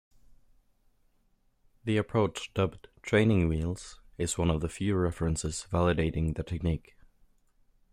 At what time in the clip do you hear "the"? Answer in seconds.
1.83-1.97, 4.61-4.67, 6.35-6.41